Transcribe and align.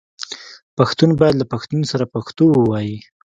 پښتون 0.77 1.09
باید 1.19 1.35
له 1.41 1.45
پښتون 1.51 1.81
سره 1.91 2.05
پښتو 2.15 2.45
ووايي 2.51 2.97